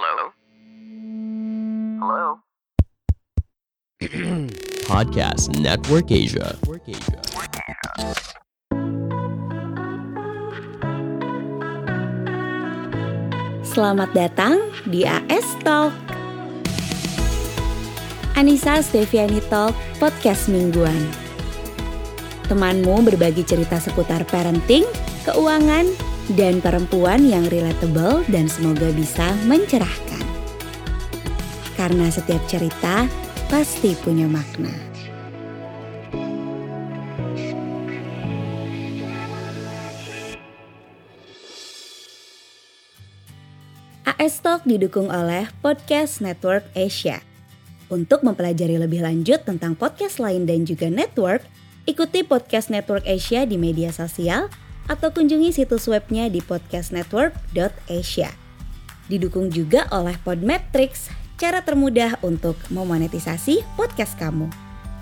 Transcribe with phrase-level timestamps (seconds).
[0.00, 0.32] Hello?
[2.00, 2.40] Hello?
[4.88, 6.56] Podcast Network Asia.
[13.60, 15.92] Selamat datang di AS Talk.
[18.40, 20.96] Anissa Steviani Talk, podcast mingguan.
[22.48, 24.88] Temanmu berbagi cerita seputar parenting,
[25.28, 30.22] keuangan, dan perempuan yang relatable dan semoga bisa mencerahkan.
[31.74, 33.08] Karena setiap cerita
[33.50, 34.70] pasti punya makna.
[44.20, 47.24] AS Talk didukung oleh Podcast Network Asia.
[47.88, 51.40] Untuk mempelajari lebih lanjut tentang podcast lain dan juga network,
[51.88, 54.52] ikuti Podcast Network Asia di media sosial
[54.90, 58.34] atau kunjungi situs webnya di podcastnetwork.asia.
[59.06, 64.50] Didukung juga oleh Podmetrics, cara termudah untuk memonetisasi podcast kamu.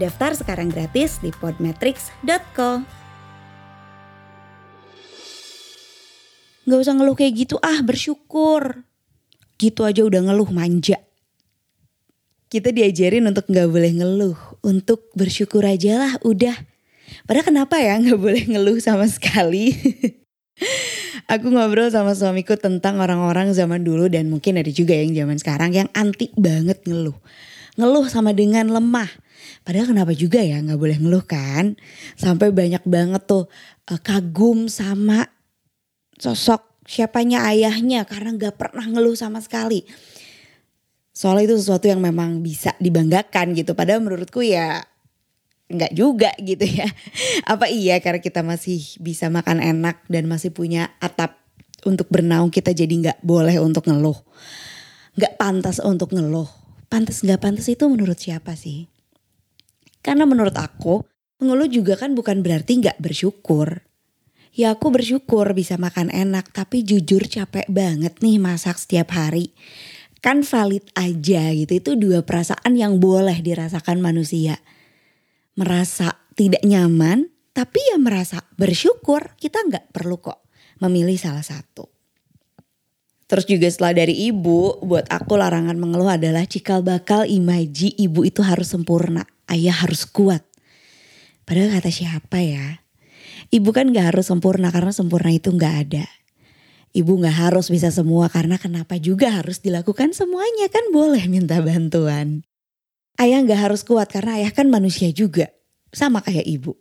[0.00, 2.70] Daftar sekarang gratis di podmetrics.co.
[6.64, 8.88] Gak usah ngeluh kayak gitu ah, bersyukur.
[9.60, 10.96] Gitu aja udah ngeluh manja.
[12.48, 16.73] Kita diajarin untuk gak boleh ngeluh, untuk bersyukur aja lah udah.
[17.24, 19.72] Padahal kenapa ya gak boleh ngeluh sama sekali?
[21.32, 25.70] Aku ngobrol sama suamiku tentang orang-orang zaman dulu dan mungkin ada juga yang zaman sekarang
[25.72, 27.16] yang anti banget ngeluh.
[27.80, 29.08] Ngeluh sama dengan lemah.
[29.64, 31.80] Padahal kenapa juga ya gak boleh ngeluh kan?
[32.14, 33.48] Sampai banyak banget tuh
[33.88, 35.24] eh, kagum sama
[36.20, 39.88] sosok siapanya ayahnya karena gak pernah ngeluh sama sekali.
[41.14, 43.72] Soalnya itu sesuatu yang memang bisa dibanggakan gitu.
[43.72, 44.82] Padahal menurutku ya
[45.68, 46.88] nggak juga gitu ya.
[47.52, 51.40] Apa iya karena kita masih bisa makan enak dan masih punya atap
[51.84, 54.16] untuk bernaung kita jadi nggak boleh untuk ngeluh.
[55.16, 56.48] Nggak pantas untuk ngeluh.
[56.88, 58.88] Pantas nggak pantas itu menurut siapa sih?
[60.04, 61.04] Karena menurut aku
[61.40, 63.84] mengeluh juga kan bukan berarti nggak bersyukur.
[64.54, 69.50] Ya aku bersyukur bisa makan enak tapi jujur capek banget nih masak setiap hari
[70.24, 71.72] kan valid aja gitu.
[71.76, 74.56] Itu dua perasaan yang boleh dirasakan manusia.
[75.54, 79.38] Merasa tidak nyaman, tapi ya merasa bersyukur.
[79.38, 80.44] Kita nggak perlu kok
[80.82, 81.86] memilih salah satu.
[83.24, 88.44] Terus juga setelah dari ibu, buat aku larangan mengeluh adalah cikal bakal imaji ibu itu
[88.44, 89.24] harus sempurna.
[89.48, 90.44] Ayah harus kuat.
[91.48, 92.84] Padahal kata siapa ya?
[93.52, 96.06] Ibu kan gak harus sempurna karena sempurna itu gak ada.
[96.94, 102.44] Ibu gak harus bisa semua karena kenapa juga harus dilakukan semuanya kan boleh minta bantuan.
[103.14, 105.54] Ayah gak harus kuat karena ayah kan manusia juga.
[105.94, 106.74] Sama kayak ibu.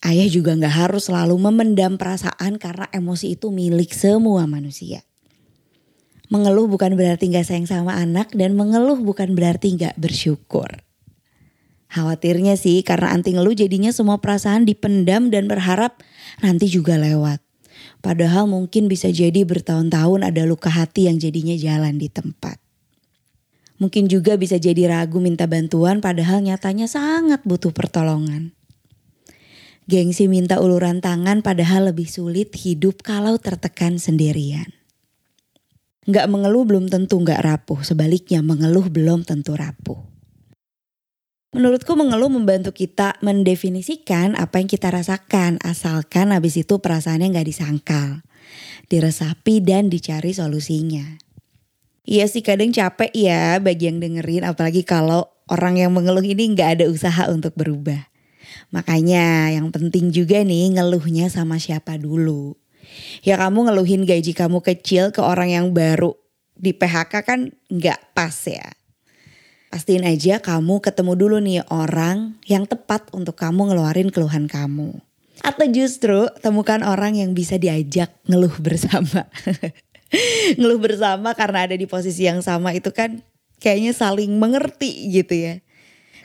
[0.00, 5.02] Ayah juga gak harus selalu memendam perasaan karena emosi itu milik semua manusia.
[6.30, 10.70] Mengeluh bukan berarti gak sayang sama anak dan mengeluh bukan berarti gak bersyukur.
[11.90, 15.98] Khawatirnya sih karena anti ngeluh jadinya semua perasaan dipendam dan berharap
[16.38, 17.42] nanti juga lewat.
[17.98, 22.62] Padahal mungkin bisa jadi bertahun-tahun ada luka hati yang jadinya jalan di tempat.
[23.80, 28.52] Mungkin juga bisa jadi ragu minta bantuan padahal nyatanya sangat butuh pertolongan.
[29.88, 34.68] Gengsi minta uluran tangan padahal lebih sulit hidup kalau tertekan sendirian.
[36.04, 39.98] Nggak mengeluh belum tentu nggak rapuh, sebaliknya mengeluh belum tentu rapuh.
[41.50, 48.22] Menurutku mengeluh membantu kita mendefinisikan apa yang kita rasakan asalkan habis itu perasaannya nggak disangkal,
[48.86, 51.29] diresapi dan dicari solusinya.
[52.08, 56.80] Iya sih kadang capek ya bagi yang dengerin apalagi kalau orang yang mengeluh ini nggak
[56.80, 58.08] ada usaha untuk berubah.
[58.72, 62.56] Makanya yang penting juga nih ngeluhnya sama siapa dulu.
[63.22, 66.16] Ya kamu ngeluhin gaji kamu kecil ke orang yang baru
[66.56, 67.40] di PHK kan
[67.70, 68.80] nggak pas ya
[69.70, 74.98] pastiin aja kamu ketemu dulu nih orang yang tepat untuk kamu ngeluarin keluhan kamu.
[75.40, 79.30] Atau justru temukan orang yang bisa diajak ngeluh bersama.
[80.58, 83.22] ngeluh bersama karena ada di posisi yang sama itu kan
[83.62, 85.54] kayaknya saling mengerti gitu ya.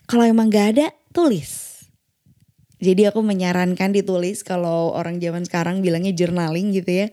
[0.05, 1.65] Kalau emang gak ada, tulis.
[2.77, 7.07] Jadi aku menyarankan ditulis kalau orang zaman sekarang bilangnya journaling gitu ya.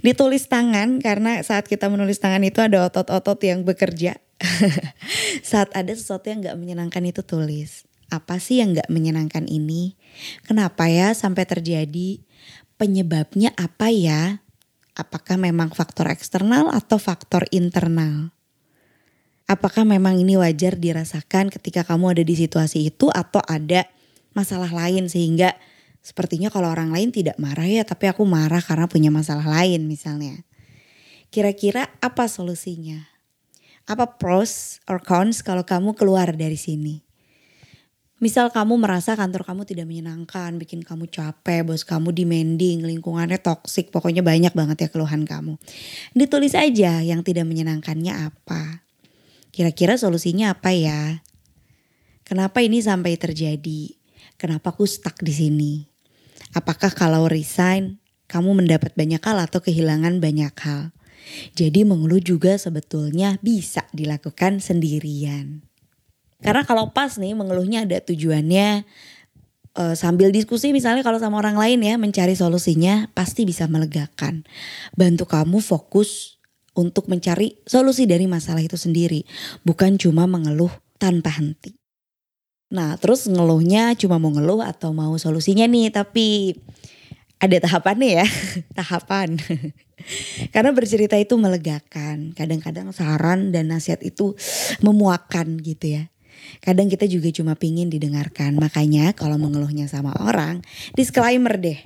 [0.00, 4.16] Ditulis tangan karena saat kita menulis tangan itu ada otot-otot yang bekerja
[5.50, 7.86] Saat ada sesuatu yang gak menyenangkan itu tulis.
[8.08, 9.98] Apa sih yang gak menyenangkan ini?
[10.46, 12.22] Kenapa ya sampai terjadi?
[12.78, 14.40] Penyebabnya apa ya?
[14.98, 18.34] Apakah memang faktor eksternal atau faktor internal?
[19.46, 23.86] Apakah memang ini wajar dirasakan ketika kamu ada di situasi itu atau ada
[24.34, 25.54] masalah lain sehingga
[26.04, 30.44] sepertinya kalau orang lain tidak marah ya tapi aku marah karena punya masalah lain misalnya.
[31.30, 33.08] Kira-kira apa solusinya?
[33.88, 37.07] Apa pros or cons kalau kamu keluar dari sini?
[38.18, 43.94] Misal kamu merasa kantor kamu tidak menyenangkan, bikin kamu capek, bos kamu demanding, lingkungannya toksik,
[43.94, 45.54] pokoknya banyak banget ya keluhan kamu.
[46.18, 48.82] Ditulis aja yang tidak menyenangkannya apa.
[49.54, 51.22] Kira-kira solusinya apa ya?
[52.26, 53.94] Kenapa ini sampai terjadi?
[54.34, 55.72] Kenapa aku stuck di sini?
[56.58, 60.90] Apakah kalau resign kamu mendapat banyak hal atau kehilangan banyak hal?
[61.54, 65.67] Jadi mengeluh juga sebetulnya bisa dilakukan sendirian.
[66.38, 68.86] Karena kalau pas nih mengeluhnya ada tujuannya
[69.74, 74.46] uh, sambil diskusi misalnya kalau sama orang lain ya mencari solusinya pasti bisa melegakan.
[74.94, 76.38] Bantu kamu fokus
[76.78, 79.26] untuk mencari solusi dari masalah itu sendiri,
[79.66, 80.70] bukan cuma mengeluh
[81.02, 81.74] tanpa henti.
[82.70, 86.54] Nah, terus ngeluhnya cuma mau ngeluh atau mau solusinya nih, tapi
[87.42, 88.26] ada tahapannya ya,
[88.78, 89.40] tahapan.
[90.54, 92.30] Karena bercerita itu melegakan.
[92.36, 94.38] Kadang-kadang saran dan nasihat itu
[94.84, 96.06] memuakan gitu ya.
[96.60, 98.56] Kadang kita juga cuma pingin didengarkan.
[98.56, 100.64] Makanya kalau mengeluhnya sama orang,
[100.94, 101.80] disclaimer deh.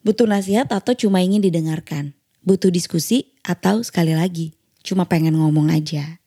[0.00, 2.16] Butuh nasihat atau cuma ingin didengarkan?
[2.40, 6.20] Butuh diskusi atau sekali lagi cuma pengen ngomong aja?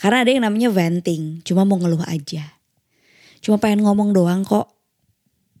[0.00, 2.56] Karena ada yang namanya venting, cuma mau ngeluh aja.
[3.44, 4.76] Cuma pengen ngomong doang kok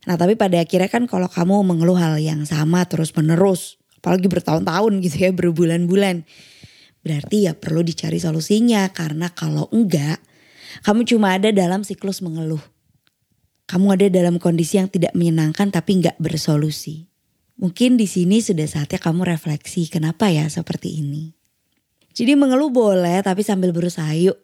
[0.06, 5.02] Nah tapi pada akhirnya kan kalau kamu mengeluh hal yang sama terus menerus, apalagi bertahun-tahun
[5.02, 6.22] gitu ya, berbulan-bulan.
[7.06, 10.18] Berarti ya perlu dicari solusinya karena kalau enggak,
[10.82, 12.58] kamu cuma ada dalam siklus mengeluh.
[13.70, 17.06] Kamu ada dalam kondisi yang tidak menyenangkan tapi enggak bersolusi.
[17.62, 21.30] Mungkin di sini sudah saatnya kamu refleksi kenapa ya seperti ini.
[22.10, 24.34] Jadi mengeluh boleh tapi sambil berusaha yuk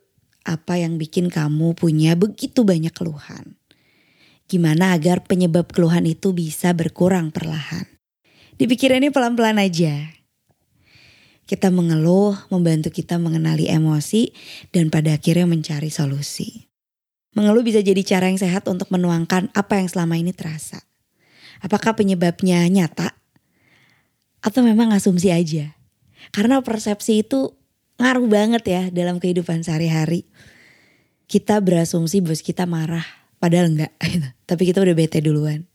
[0.46, 3.58] apa yang bikin kamu punya begitu banyak keluhan.
[4.46, 7.90] Gimana agar penyebab keluhan itu bisa berkurang perlahan.
[8.54, 10.21] Dipikirinnya pelan-pelan aja.
[11.52, 14.32] Kita mengeluh, membantu kita mengenali emosi,
[14.72, 16.72] dan pada akhirnya mencari solusi.
[17.36, 20.80] Mengeluh bisa jadi cara yang sehat untuk menuangkan apa yang selama ini terasa.
[21.60, 23.12] Apakah penyebabnya nyata?
[24.40, 25.76] Atau memang asumsi aja?
[26.32, 27.52] Karena persepsi itu
[28.00, 30.24] ngaruh banget ya dalam kehidupan sehari-hari.
[31.28, 33.04] Kita berasumsi bos kita marah,
[33.36, 34.28] Padahal enggak gitu.
[34.48, 35.68] Tapi kita udah bete duluan.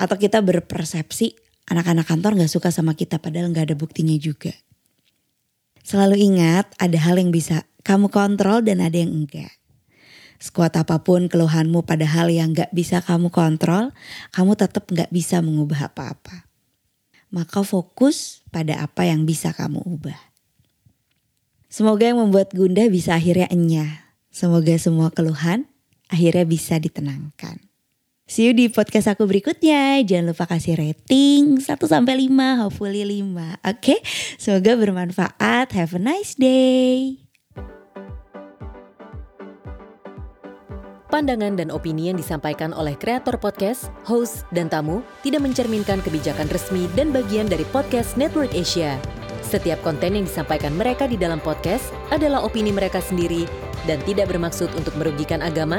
[0.00, 1.36] Atau kita berpersepsi
[1.68, 4.56] anak-anak kantor gak suka sama kita padahal gak ada buktinya juga.
[5.86, 9.54] Selalu ingat ada hal yang bisa kamu kontrol dan ada yang enggak.
[10.42, 13.94] Sekuat apa pun keluhanmu pada hal yang gak bisa kamu kontrol,
[14.34, 16.50] kamu tetap gak bisa mengubah apa-apa.
[17.30, 20.18] Maka fokus pada apa yang bisa kamu ubah.
[21.70, 24.10] Semoga yang membuat Gunda bisa akhirnya enyah.
[24.34, 25.70] Semoga semua keluhan
[26.10, 27.62] akhirnya bisa ditenangkan.
[28.26, 30.02] See you di podcast aku berikutnya.
[30.02, 33.22] Jangan lupa kasih rating 1 sampai 5, hopefully 5.
[33.22, 33.98] Oke, okay?
[34.34, 35.70] semoga bermanfaat.
[35.70, 37.22] Have a nice day.
[41.06, 46.90] Pandangan dan opini yang disampaikan oleh kreator podcast, host, dan tamu tidak mencerminkan kebijakan resmi
[46.98, 48.98] dan bagian dari podcast Network Asia.
[49.46, 53.46] Setiap konten yang disampaikan mereka di dalam podcast adalah opini mereka sendiri
[53.86, 55.78] dan tidak bermaksud untuk merugikan agama,